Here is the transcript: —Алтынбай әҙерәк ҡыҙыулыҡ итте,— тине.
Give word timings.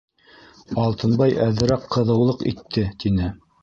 —Алтынбай 0.85 1.37
әҙерәк 1.51 1.87
ҡыҙыулыҡ 1.99 2.45
итте,— 2.55 2.91
тине. 3.07 3.35